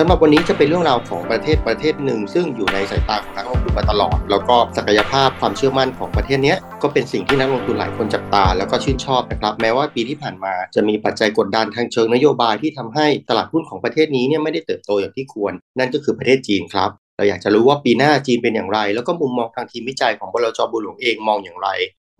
[0.00, 21.68] สำหรับวันนี้จะเป็นเรื่องราวของประเทศประเทศหนึ่ง ซึ่งอยู่ในสายตาของนักลงทุนมาตลอด แล้วก็ศักยภาพความเชื่อมั่นของประเทศนี้ก็เป็นสิ่งที่นักลงทุนหลายคนจับตา แล้วก็ชื่นชอบนะครับแม้ว่าปีที่ผ่านมาจะมีปัจจัยกดดันทางเชิงนโยบายที่ทำให้ตลาดหุ้นของประเทศนี้เนี่ยไม่ได้เติบโตอย่างที่ควร นั่นก็คือประเทศจีนครับเราอยากจะรู้ว่าปีหน้าจีนเป็นอย่างไร แล้วก็มุมมองทางทีมวิจัยของบลจบุหลวงเองมองอย่างไร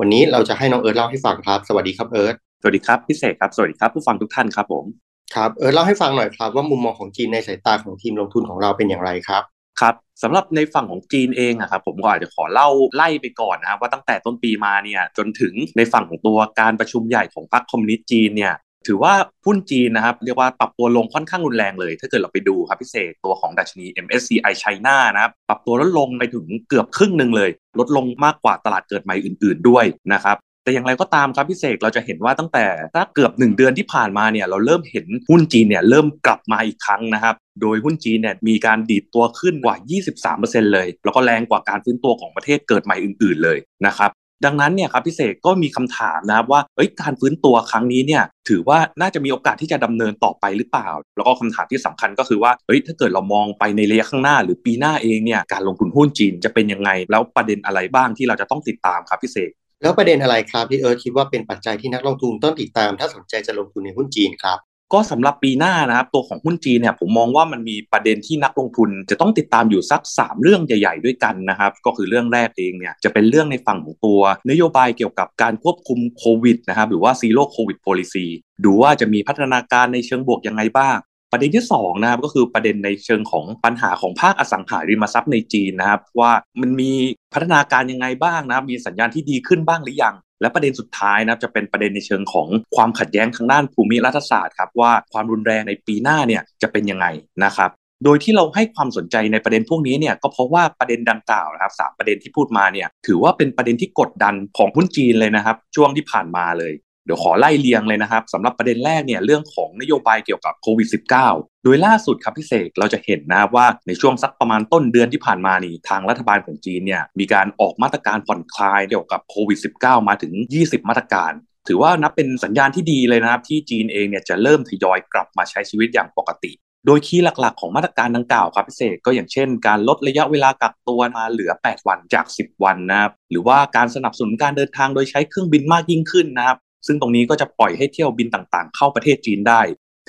[0.00, 9.42] วันนี้เราจะให้น้องเอิร์ธเล่าให้ฟังครับ สวัสดีครับเอิร์ธสวัสดีครับพิเศษครับ สวัสดีครับผู้ฟังทุกท่านครับผม ครับเออเล่าให้ฟังหน่อยครับ ว่ามุมมองของจีนในสายตาของทีมลงทุนของเราเป็นอย่างไรครับ
[9.80, 18.54] ครับสำหรับในฝั่งของจีนเองอะครับผมก็อาจจะขอเล่าไล่ไปก่อนนะครับว่าตั้งแต่ต้นปีมาเนี่ยจนถึงในฝั่งของตัวการประชุมใหญ่ของพรรคคอมมิวนิสต์จีนเนี่ย
[18.86, 19.14] ถือว่า
[19.46, 30.36] หุ้นจีนนะครับเรียกว่าปรับตัวลงค่อนข้างรุนแรงเลย ถ้าเกิดเราไปดูครับพิเศษตัวของดัชนี MSCI China นะครับปรับตัวลดลงไปถึงเกือบครึ่งหนึ่งเลย ลดลงมากกว่าตลาดเกิดใหม่อื่น ๆด้วยนะครับ
[30.68, 39.76] แต่อย่างไรก็ตามครับพี่เสกเราจะเห็นว่าตั้งแต่ถ้าเกือบ 1 เดือนที่ผ่านมาเนี่ยเราเริ่มเห็นหุ้นจีนเนี่ยเริ่มกลับมาอีกครั้งนะครับโดยหุ้นจีนเนี่ยมีการดีดตัวขึ้นกว่า
[40.24, 44.12] 23%เลย แล้วก็แรงกว่าการฟื้นตัวของประเทศเกิดใหม่อื่น ๆเลยนะครับ
[44.44, 59.50] ดังนั้นเนี่ยครับพี่เสกก็มีคำถามนะครับว่าเอ้ยการฟื้นตัวครั้งนี้เนี่ยถือว่าน่าจะมีโอกาสที่จะดำเนินต่อไปหรือเปล่า แล้วก็คำถามที่สำคัญก็คือว่าเฮ้ยถ้าเกิดเรามองไปในระยะข้างหน้า หรือปีหน้าเองเนี่ยการลงทุนหุ้นจีนจะเป็นยังไง แล้วประเด็นอะไรบ้างที่เราจะต้องติดตามครับพี่เสก
[59.82, 64.58] แล้วประเด็นอะไรครับที่เอิร์ธคิดว่าเป็นปัจจัยที่นักลงทุนต้องติดตาม ถ้าสนใจจะลงทุนในหุ้นจีนครับ
[64.92, 78.26] ก็สำหรับปีหน้านะครับตัวของหุ้นจีนเนี่ยผมมองว่ามันมีประเด็นที่นักลงทุนจะต้องติดตามอยู่สัก 3 เรื่องใหญ่ ๆ ด้วยกันนะครับ ก็คือเรื่องแรกเองเนี่ยจะเป็นเรื่องในฝั่งของตัวนโยบายเกี่ยวกับการควบคุมโควิดนะครับหรือว่า Zero COVID Policy
[78.64, 80.96] ดูว่าจะมีพัฒนาการในเชิงบวกยังไงบ้าง
[81.32, 86.92] ประเด็นที่2นะครับก็คือประเด็นในเชิงของปัญหาของภาคอสังหาริมทรัพย์ในจีนนะครับ ว่ามันมี
[87.32, 97.06] พัฒนาการยังไงบ้างนะครับมีสัญญาณที่ดีขึ้นบ้างหรือยัง และประเด็นสุดท้ายนะครับจะเป็นประเด็นในเชิงของความขัดแย้งทางด้านภูมิรัฐศาสตร์ครับว่าความรุนแรงในปีหน้าเนี่ยจะเป็นยังไง
[97.44, 97.70] นะครับ
[98.04, 106.72] โดยที่เราให้ความสนใจในประเด็นพวกนี้เนี่ยก็เพราะว่าประเด็นดังกล่าวนะครับสามประเด็นที่พูดมาเนี่ยถือว่าเป็นประเด็นที่กดดันของหุ้นจีนเลยนะครับ ช่วงที่ผ่านมาเลย
[107.08, 110.88] เดี๋ยวขอไล่เรียงเลยนะครับสำหรับประเด็นแรกเนี่ยเรื่องของนโยบายเกี่ยวกับโควิด
[111.26, 120.32] -19 โดยล่าสุดครับพี่เสกเราจะเห็นนะครับว่าในช่วงสักประมาณต้นเดือนที่ผ่านมานี่ทางรัฐบาลของจีนเนี่ยมีการออกมาตรการผ่อนคลายเกี่ยวกับโควิด -19 มาถึง
[120.62, 121.32] 20 มาตรการ
[121.68, 126.52] ถือว่านับเป็นสัญญาณที่ดีเลยนะครับ ที่จีนเองเนี่ยจะเริ่มทยอยกลับมาใช้ชีวิตอย่างปกติ
[126.86, 139.60] โดยคีย์หลักๆ ของมาตรการดังกล่าวครับพิเศษก็อย่างเช่น การลดระยะเวลากักตัวมาเหลือ 8 วันจาก 10 วันนะครับหรือว่าการสนับสนุนการเดินทางโดยใช้เครื่องบินมากยิ่งขึ้นนะครับ ซึ่งตรงนี้ก็จะปล่อยให้เที่ยวบินต่างๆ เข้าประเทศจีนได้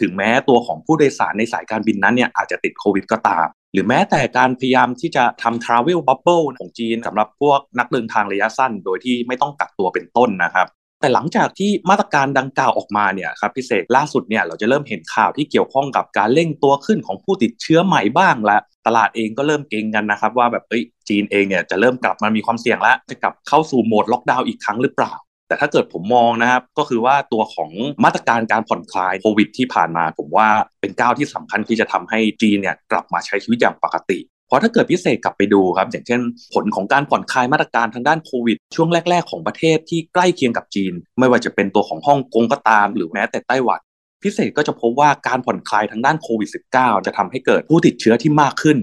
[0.02, 10.68] ถึงแม้ตัวของผู้โดยสารในสายการบินนั้นเนี่ยอาจจะติดโควิดก็ตาม หรือแม้แต่การพยายามที่จะทำ travel bubble ของจีนสำหรับพวกนักเดินทางระยะสั้น โดยที่ไม่ต้องกักตัวเป็นต้นนะครับ
[11.02, 18.58] แต่หลังจากที่มาตรการดังกล่าวออกมาเนี่ยครับพิเศษล่าสุดเนี่ยเราจะเริ่มเห็นข่าวที่เกี่ยวข้องกับการเร่งตัวขึ้นของผู้ติดเชื้อใหม่บ้างละ
[18.88, 25.14] ตลาดเองก็เริ่มเก่งกันนะครับ ว่าแบบเอ้ยจีนเองเนี่ยจะเริ่มกลับมามีความเสี่ยงแล้วจะกลับเข้าสู่โหมดล็อกดาวน์อีกครั้งหรือเปล่า
[25.50, 27.70] แต่ถ้าเกิดผมมองนะครับ ก็คือว่าตัวของ
[28.04, 30.48] มาตรการการผ่อนคลายโควิดที่ผ่านมา ผมว่า
[30.82, 36.22] เป็นก้าวที่สำคัญที่จะทำให้จีนเนี่ยกลับมาใช้ชีวิตอย่างปกติเพราะถ้าเกิดพิเศษกลับไปดูครับ อย่างเช่น
[36.54, 43.80] ผลของการผ่อนคลายมาตรการทางด้านโควิด ช่วงแรก ๆ ของประเทศที่ใกล้เคียงกับจีน ไม่ว่าจะเป็นตัวของฮ่องกงก็ตาม หรือแม้แต่ไต้หวัน
[44.24, 48.78] พิเศษก็จะพบว่าการผ่อนคลายทางด้านโควิด -19 จะทำให้เกิดผู้ติดเชื้อที่มากขึ้น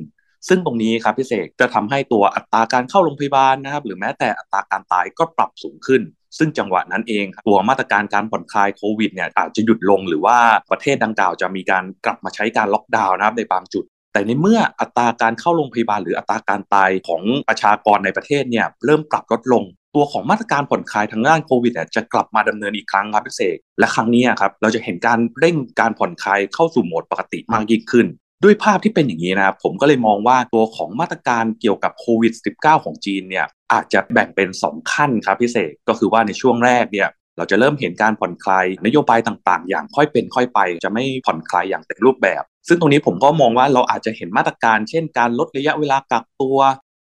[0.49, 6.03] ซึ่งตรงนี้ครับพิเศษจะทำให้ตัวอัตราการเข้าโรงพยาบาลนะครับหรือแม้แต่อัตราการตายก็ปรับสูงขึ้น
[6.39, 10.39] ซึ่งจังหวะนั้นเองตัวมาตรการการผ่อนคลายโควิดเนี่ยอาจจะหยุดลงหรือว่า
[10.71, 19.65] ประเทศดังกล่าวจะมีการกลับมาใช้การล็อกดาวน์นะครับในบางจุดแต่ในเมื่ออัตราการเข้าโรงพยาบาลหรืออัตราการตายของประชากรในประเทศเนี่ยเริ่มปรับลดลง
[19.95, 28.07] ตัวของมาตรการผ่อนคลายทางด้านโควิดเนี่ยจะกลับมาดำเนินอีกครั้งครับพี่เสกและครั้งนี้ครับเราจะเห็นการเร่งการผ่อนคลายเข้าสู่โหมดปกติมากยิ่งขึ้น
[28.45, 46.59] ด้วยภาพที่เป็นอย่างนี้นะครับผมก็เลยมองว่าตัวของมาตรการเกี่ยวกับโควิด -19 ของจีนเนี่ยอาจจะแบ่งเป็น 2 ขั้นครับพิเศษก็คือว่าในช่วงแรกเนี่ยเราจะเริ่มเห็นการผ่อนคลายนโยบายต่างๆ อย่างค่อยเป็นค่อยไป จะไม่ผ่อนคลายอย่างเต็มรูปแบบ ซึ่งตรงนี้ผมก็มองว่าเราอาจจะเห็นมาตรการ เช่น การลดระยะเวลากักตัว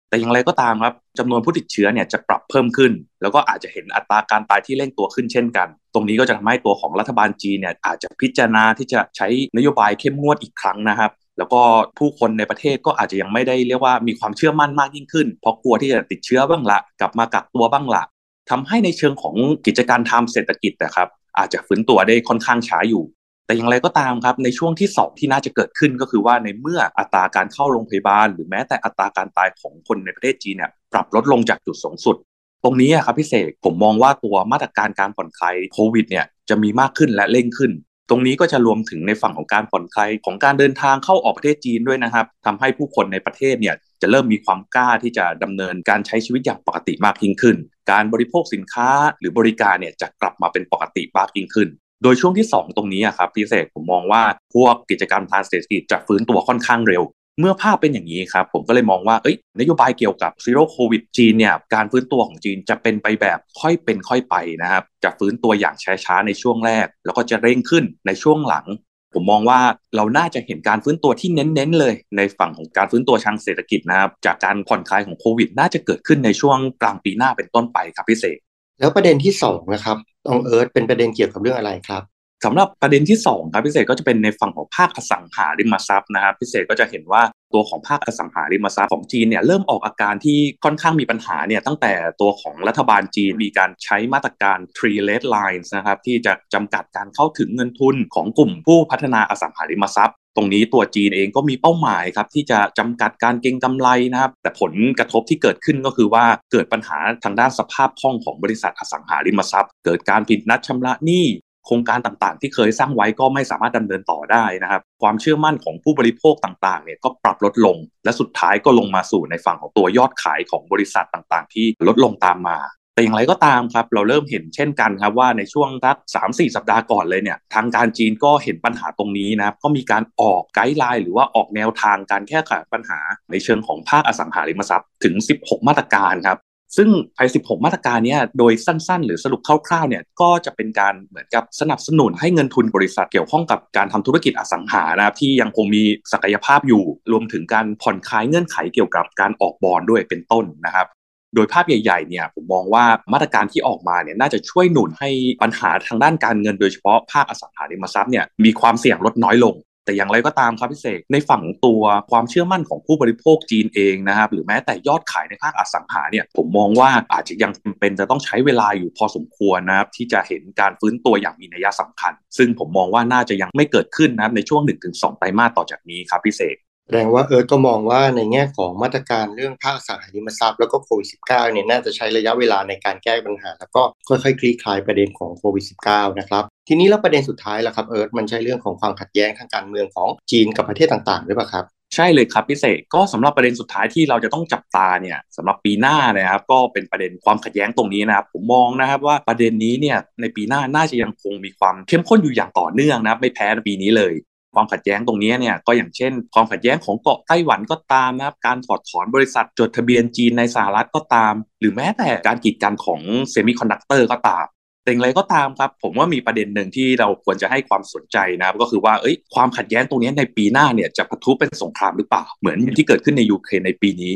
[0.10, 2.92] แต่อย่างไรก็ตามครับจำนวนผู้ติดเชื้อเนี่ยจะปรับเพิ่มขึ้น
[3.22, 9.28] แล้วก็อาจจะเห็นอัตราการตายที่เร่งตัวขึ้นเช่นกัน ตรงนี้ก็จะทำให้ตัวของรัฐบาลจีนเนี่ยอาจจะพิจารณาที่จะใช้
[9.58, 11.62] นโยบายเข้มงวดอีกครั้งนะครับแล้วก็
[11.98, 18.04] ผู้คนในประเทศก็อาจจะยังไม่ได้เรียกว่ามีความเชื่อมั่นมากยิ่งขึ้น เพราะกลัวที่จะติดเชื้อบ้างละกลับมากักตัวบ้างละ
[18.50, 19.36] ทำให้ในเชิงของ
[19.66, 21.08] กิจการทางเศรษฐกิจนะครับ
[21.38, 23.04] อาจจะฟื้นตัวได้ค่อนข้างช้าอยู่
[23.50, 32.16] แต่อย่างไรก็ตามครับในช่วงที่ 2 ที่น่าจะเกิดขึ้นก็คือว่าในเมื่ออัตราการเข้าโรงพยาบาล หรือแม้แต่อัตราการตายของคนในประเทศจีนเนี่ยปรับลดลงจากจุดสูงสุด
[32.64, 37.72] ตรงนี้ครับพี่เสกผมมองว่าตัวมาตรการการผ่อนคลายโควิดเนี่ยจะมีมากขึ้นและเร่งขึ้น
[38.10, 47.56] ตรงนี้ก็จะรวมถึงในฝั่งของการผ่อนคลายของการเดินทางเข้าออกประเทศจีนด้วยนะครับทำให้ผู้คนในประเทศเนี่ยจะเริ่มมีความกล้าที่จะดำเนินการใช้ชีวิตอย่างปกติมากยิ่งขึ้น
[47.92, 51.70] การบริโภคสินค้าหรือบริการเนี่ยจะกลับมาเป็นปกติมากยิ่งขึ้น
[52.04, 54.24] โดยช่วงที่ 2 ตรงนี้ครับพิเศษผมมองว่า
[54.56, 57.04] พวกกิจกรรมทางเศรษฐกิจจะฟื้นตัวค่อนข้างเร็ว
[57.40, 65.76] เมื่อภาพเป็นอย่างนี้ครับ ผมก็เลยมองว่าเอ้ยนโยบายเกี่ยวกับซีโร่โควิดจีนเนี่ยการฟื้นตัวของจีนจะเป็นไปแบบค่อยเป็นค่อยไปนะครับจะฟื้นตัวอย่าง
[66.06, 68.66] ช้าๆในช่วงแรก แล้วก็จะเร่งขึ้นในช่วงหลัง
[69.14, 69.60] ผมมองว่า
[69.96, 78.38] เราน่าจะเห็นการฟื้นตัวที่เน้นๆเลย ในฝั่งของการฟื้นตัวทางเศรษฐกิจนะครับจากการผ่อนคลายของโควิด น่าจะเกิดขึ้นในช่วงกลางปีหน้าเป็นต้นไปครับพี่เสก
[78.80, 82.04] แล้วประเด็นที่สองนะครับตองเอิร์ธเป็นประเด็นเกี่ยวกับเรื่องอะไรครับ
[82.46, 87.22] สำหรับประเด็นที่2ครับพิเศษก็จะเป็นในฝั่งของภาคอสังหาริมทรัพย์นะครับพิเศษก็จะเห็นว่า
[87.54, 111.26] ตัวของภาคอสังหาริมทรัพย์ของจีนเนี่ยเริ่มออกอาการที่ค่อนข้างมีปัญหาเนี่ยตั้งแต่ตัวของรัฐบาลจีนมีการใช้มาตรการ three red lines นะครับที่จะจำกัดการเข้าถึงเงินทุนของกลุ่มผู้พัฒนาอสังหาริมทรัพย์ รงนี้ตัวจีนเองก็มีเป้าหมายครับที่จะจำกัดการเก็งกำไรนะครับ แต่ผลกระทบที่เกิดขึ้นก็คือว่าเกิดปัญหาทางด้านสภาพคล่องของบริษัทอสังหาริมทรัพย์ เกิดการผิดนัดชำระหนี้
[111.66, 122.58] โครงการต่างๆ ที่เคยสร้างไว้ก็ไม่สามารถดำเนินต่อได้นะครับ ความเชื่อมั่นของผู้บริโภคต่างๆ เนี่ยก็ปรับลดลง และสุดท้ายก็ลงมาสู่ในฝั่งของตัวยอดขายของบริษัทต่างๆ ที่ลดลงตามมา
[123.00, 133.00] แต่อย่างไรก็ตามครับ เราเริ่มเห็นเช่นกันครับว่าในช่วงสักสามสี่สัปดาห์ก่อนเลยเนี่ยทางการจีนก็เห็นปัญหาตรงนี้นะครับก็มีการออกไกด์ไลน์หรือว่าออกแนวทางการแก้ไขปัญหา
[133.32, 136.38] ในเชิงของภาคอสังหาริมทรัพย์ถึง 16 มาตรการครับ
[136.78, 150.88] ซึ่งภาย16 มาตรการนี้โดยสั้นๆ หรือสรุปคร่าวๆ เนี่ยก็จะเป็นการเหมือนกับสนับสนุนให้เงินทุนบริษัทเกี่ยวข้องกับการทำธุรกิจอสังหานะครับที่ยังคงมีศักยภาพอยู่ รวมถึงการผ่อนคลายเงื่อนไขเกี่ยวกับการออกบอลด้วยเป็นต้นนะครับ
[151.36, 155.10] โดยภาพใหญ่ๆเนี่ยผมมองว่ามาตรการที่ออกมาเนี่ยน่าจะช่วยหนุนให้
[155.44, 159.56] ปัญหาทางด้านการเงินโดยเฉพาะภาคอสังหาริมทรัพย์เนี่ยมีความเสี่ยงลดน้อยลง
[159.86, 161.82] แต่อย่างไรก็ตามครับพี่เสกในฝั่งตัว
[162.12, 174.62] ความเชื่อมั่นของผู้บริโภคจีนเองนะครับหรือแม้แต่ยอดขายในภาคอสังหาเนี่ยผมมองว่าอาจจะยังเป็นจะต้องใช้เวลาอยู่พอสมควรนะครับที่จะเห็นการฟื้นตัวอย่างมีนัยสำคัญ ซึ่งผมมองว่าน่าจะยังไม่เกิดขึ้นนะครับในช่วง
[174.92, 176.56] 1-2ไตรมาสต่อจากนี้ครับพี่เสก
[176.92, 191.66] แสดงว่าเอิร์ธก็มองว่าในแง่ของมาตรการเรื่องภาคสังหาริมทรัพย์แล้วก็โควิด -19 เนี่ยน่าจะใช้ระยะเวลาในการแก้ปัญหา แล้วก็ค่อยๆ คลี่คลายประเด็นของโควิด -19 นะครับ ทีนี้แล้วประเด็นสุดท้ายล่ะครับเอิร์ธมันใช่เรื่องของความขัดแย้งทางการเมืองของจีนกับประเทศต่างๆหรือเปล่าครับ
[191.96, 204.14] ใช่เลยครับพี่เสกก็สำหรับประเด็นสุดท้ายที่เราจะต้องจับตาเนี่ยสำหรับปีหน้านะครับก็เป็นประเด็นความขัดแย้งตรงนี้นะครับผมมองนะครับว่าประเด็นนี้เนี่ยในปีหน้าน่าจะยังคงมีความเข้มข้นอยู่อย่างต่อเนื่องนะไม่แพ้ปีนี้เลย
[204.56, 213.02] ความขัดแย้งตรงนี้เนี่ยก็อย่างเช่น ความขัดแย้งของเกาะไต้หวันก็ตามนะครับการถอดถอนบริษัทจดทะเบียนจีนในสหรัฐก็ตาม หรือแม้แต่การกีดกันของ
[213.32, 214.46] semiconductor ก็ตาม
[214.84, 224.14] แต่อย่างไรก็ตามครับ ผมว่ามีประเด็นหนึ่งที่เราควรจะให้ความสนใจนะครับก็คือว่าเอ้ยความขัดแย้งตรงนี้ในปีหน้าเนี่ยจะปะทุเป็นสงครามหรือเปล่า เหมือนที่เกิดขึ้นในยูเครนในปีนี้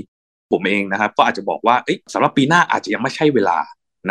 [0.51, 3.57] ผมเองนะครับก็อาจจะบอกว่าเอ้สำหรับปีหน้าอาจจะยังไม่ใช่เวลา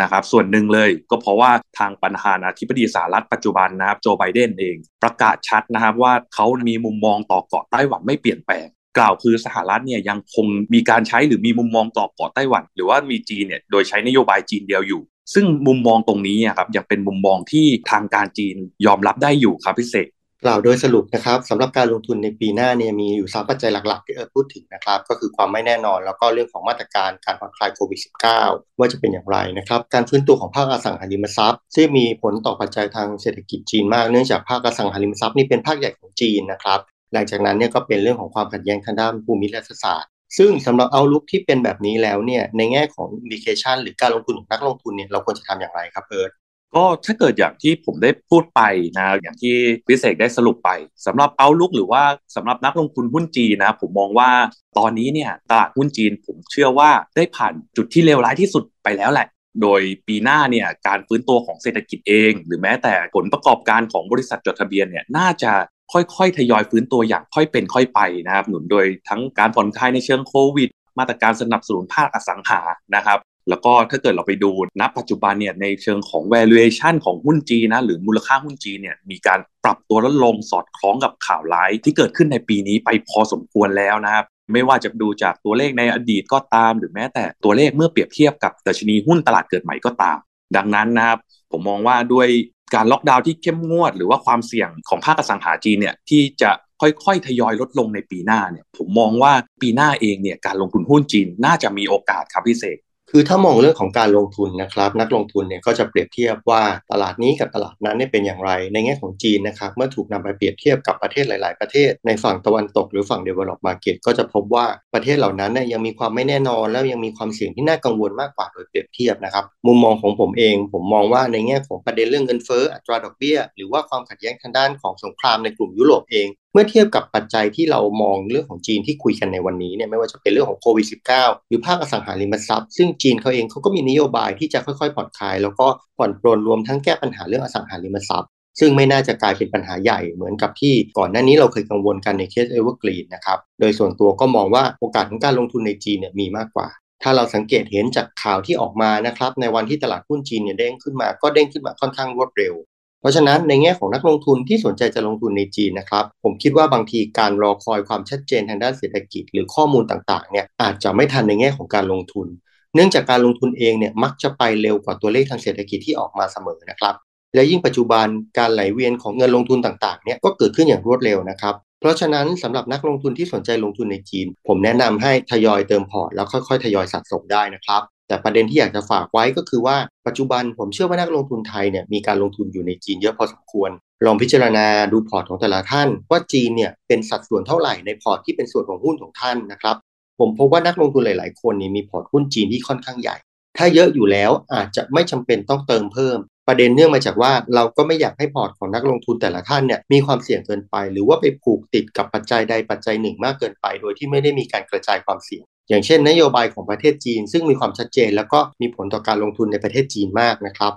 [0.00, 8.66] นะครับส่วนหนึ่งเลยก็เพราะว่าทางประธานาธิบดีสหรัฐปัจจุบันนะครับโจไบเดนเอง ประกาศชัดนะครับว่าเขามีมุมมองต่อเกาะไต้หวันไม่เปลี่ยนแปลง
[8.98, 15.02] กล่าวคือสหรัฐเนี่ยยังคงมีการใช้หรือมีมุมมองต่อเกาะไต้หวัน หรือว่ามีจีนเนี่ยโดยใช้นโยบายจีนเดียวอยู่
[15.34, 18.56] ซึ่งมุมมองตรงนี้ครับยังเป็นมุมมองที่ทางการจีน
[18.86, 20.08] ยอมรับได้อยู่ครับพิเศษ
[20.44, 28.00] กล่าวโดยสรุปนะครับสำหรับการลงทุนในปีหน้าเนี่ยมีอยู่สามปัจจัยหลักๆที่เอิร์ธพูดถึงนะครับ ก็คือความไม่แน่นอน แล้วก็เรื่องของมาตรการการผ่อนคลายโควิด
[28.40, 36.80] -19 ว่าจะเป็นอย่างไรนะครับ การฟื้นตัวของภาคอสังหาริมทรัพย์ซึ่งมีผลต่อปัจจัยทางเศรษฐกิจจีนมากเนื่องจากภาคอสังหาริมทรัพย์นี่เป็นภาคใหญ่ของจีนนะครับ
[37.12, 46.30] หลังจากนั้นเนี่ยก็เป็นเรื่องของความขัดแย้งทางด้านภูมิรัฐศาสตร์ซึ่งสำหรับ outlook ที่เป็นแบบนี้แล้วเนี่ยในแง่ของ indication หรือการลงทุนของนักลงทุนเนี่ยเราควรจะทำอย่างไรครับเอิร์ธ
[46.76, 48.60] ก็ถ้าเกิดอย่างที่ผมได้พูดไป
[48.98, 49.54] นะอย่างที่
[49.88, 50.70] พี่เสกได้สรุปไป
[51.06, 52.02] สำหรับ outlook หรือว่า
[52.36, 54.30] สำหรับนักลงทุนหุ้นจีนนะ ผมมองว่า
[54.78, 59.26] ตอนนี้เนี่ยตลาดหุ้นจีนผมเชื่อว่าได้ผ่านจุดที่เลวร้ายที่สุดไปแล้วแหละ
[59.62, 65.52] โดยปีหน้าเนี่ยการฟื้นตัวของเศรษฐกิจเอง หรือแม้แต่ผลประกอบการของบริษัทจดทะเบียนเนี่ยน่าจะ
[65.92, 72.60] ค่อยๆ ทยอยฟื้นตัวอย่างค่อยเป็นค่อยไปนะครับหนุนโดยทั้งการผ่อนคลายในเชิงโควิด มาตรการสนับสนุนภาคอสังหา
[72.94, 90.18] นะครับ แล้วก็ถ้าเกิดเราไปดูณปัจจุบันเนี่ยในเชิงของ valuation ของหุ้นจีนนะหรือมูลค่าหุ้นจีนเนี่ยมีการปรับตัวลดลงสอดคล้องกับข่าวร้ายที่เกิดขึ้นในปีนี้ไปพอสมควรแล้วนะครับไม่ว่าจะดูจากตัวเลขในอดีตก็ตาม หรือแม้แต่ตัวเลขเมื่อเปรียบเทียบกับดัชนีหุ้นตลาดเกิดใหม่ก็ตาม
[90.56, 91.18] ดังนั้นนะครับ
[91.52, 92.28] ผมมองว่าด้วย
[92.74, 99.32] การล็อกดาวน์ที่เข้มงวด หรือว่าความเสี่ยงของภาคอสังหาจีนเนี่ยที่จะค่อยๆ ทยอยลดลงในปีหน้าเนี่ยผมมองว่า
[99.62, 102.78] ปีหน้าเองเนี่ยการลงทุนหุ้นจีนน่าจะมีโอกาสครับพี่เสก
[103.14, 130.86] คือถ้ามองเรื่องของการลงทุนนะครับ นักลงทุนเนี่ยก็จะเปรียบเทียบว่าตลาดนี้กับตลาดนั้นเนี่ยเป็นอย่างไร ในแง่ของจีนนะครับ เมื่อถูกนำไปเปรียบเทียบกับประเทศหลาย ๆ ประเทศ ในฝั่งตะวันตกหรือฝั่ง develop market ก็จะพบว่าประเทศเหล่านั้นเนี่ยยังมีความไม่แน่นอน แล้วยังมีความเสี่ยงที่น่ากังวลมากกว่าโดยเปรียบเทียบนะครับมุมมองของผมเอง ผมมองว่าในแง่ของประเด็นเรื่องเงินเฟ้ออัตราดอกเบี้ย หรือว่าความขัดแย้งทางด้านของสงครามในกลุ่มยุโรปเอง เมื่อเทียบกับปัจจัยที่เรามองเรื่องของจีนที่คุยกันในวันนี้เนี่ยไม่ว่าจะเป็นเรื่องของโควิด
[131.18, 135.66] -19 หรือภาคอสังหาริมทรัพย์ ซึ่งจีนเขาเองเขาก็มีนโยบายที่จะค่อยๆผ่อนคลาย แล้วก็
[135.96, 138.30] ผ่อนปรนรวมทั้งแก้ปัญหาเรื่องอสังหาริมทรัพย์
[138.60, 146.68] ซึ่งไม่น่าจะกลายเป็นปัญหาใหญ่เหมือนกับที่ก่อนหน้านี้เราเคยกังวลกันในเคสเอเวอร์กรีนนะครับ โดยส่วนตัวก็มองว่าโอกาสของการลงทุนในจีนเนี่ยมีมากกว่า
[147.02, 152.54] ถ้าเราสังเกตเห็นจากข่าวที่ออกมานะครับในวันที่ตลาดหุ้นจีนเนี่ยเด้งขึ้นมาก็เด้งขึ้นมาค่อนข้างรวดเร็ว
[153.02, 162.26] เพราะฉะนั้นในแง่ของนักลงทุนที่สนใจจะลงทุนในจีนนะครับ ผมคิดว่าบางทีการรอคอยความชัดเจนทางด้านเศรษฐกิจ หรือข้อมูลต่างๆเนี่ยอาจจะไม่ทันในแง่ของการลงทุน
[162.74, 166.94] เนื่องจากการลงทุนเองเนี่ยมักจะไปเร็วกว่าตัวเลขทางเศรษฐกิจที่ออกมาเสมอนะครับ
[167.34, 168.06] และยิ่งปัจจุบัน
[168.38, 183.70] การไหลเวียนของเงินลงทุนต่างๆเนี่ยก็เกิดขึ้นอย่างรวดเร็วนะครับ เพราะฉะนั้นสำหรับนักลงทุนที่สนใจลงทุนในจีน ผมแนะนำให้ทยอยเติมพอร์ตแล้วค่อยๆ ทยอยสะสมได้นะครับแต่ประเด็นที่อยากจะฝากไว้ก็คือว่าปัจจุบันผมเชื่อว่านักลงทุนไทยเนี่ยมีการลงทุนอยู่ในจีนเยอะพอสมควร
[184.06, 189.76] ลองพิจารณาดูพอร์ตของแต่ละท่าน ว่าจีนเนี่ยเป็นสัดส่วนเท่าไหร่ในพอร์ตที่เป็นส่วนของหุ้นของท่านนะครับ
[190.18, 193.16] ผมพบว่านักลงทุนหลาย ๆ คนนี่มีพอร์ตหุ้นจีนที่ค่อนข้างใหญ่
[193.58, 196.18] ถ้าเยอะอยู่แล้วอาจจะไม่จำเป็นต้องเติมเพิ่ม
[196.48, 210.72] ประเด็นเนื่องมาจากว่าเราก็ไม่อยากให้พอร์ตของนักลงทุนแต่ละท่านเนี่ยมีความเสี่ยงเกินไป หรือว่าไปผูกติดกับปัจจัยใดปัจจัยหนึ่งมากเกินไป โดยที่ไม่ได้มีการกระจายความเสี่ยง อย่างเช่น นโยบายของประเทศจีน ซึ่งมีความชัดเจน แล้วก็มีผลต่อการลงทุนในประเทศจีนมากนะครับ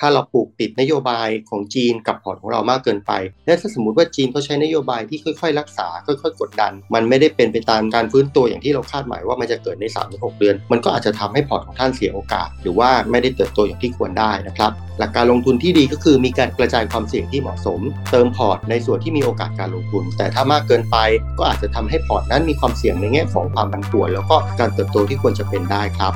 [0.00, 3.12] ถ้าเราผูกติดนโยบายของจีนกับพอร์ตของเรามากเกินไป
[3.46, 20.96] และถ้าสมมติว่าจีนเขาใช้นโยบายที่ค่อยๆ รักษา ค่อยๆ กดดัน มันไม่ได้เป็นไปตามการฟื้นตัวอย่างที่เราคาดหมายว่ามันจะเกิดใน3-6เดือน มันก็อาจจะทำให้พอร์ตของท่านเสียโอกาส หรือว่าไม่ได้เติบโตอย่างที่ควรได้นะครับ หลักการลงทุนที่ดีก็คือมีการกระจายความเสี่ยงที่เหมาะสม เติมพอร์ตในส่วนที่มีโอกาสการลงทุน แต่ถ้ามากเกินไป
[21.38, 26.14] ก็อาจจะทำให้พอร์ตนั้นมีความเสี่ยงในแง่ของความผันผวน แล้วก็การเติบโตที่ควรจะเป็นได้ครับ